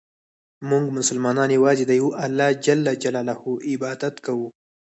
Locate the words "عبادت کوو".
3.71-4.47